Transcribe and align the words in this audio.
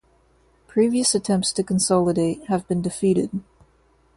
Previous 0.67 1.13
attempts 1.13 1.53
to 1.53 1.61
consolidate 1.63 2.43
have 2.45 2.67
been 2.67 2.81
defeated. 2.81 3.29